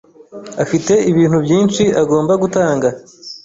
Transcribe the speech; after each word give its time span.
afite 0.63 0.93
ibintu 1.11 1.37
byinshi 1.45 1.83
agomba 2.01 2.33
gutanga. 2.43 2.87